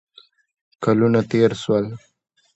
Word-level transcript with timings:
کلونه 0.83 1.21
تېر 1.29 1.51
شول. 1.61 1.85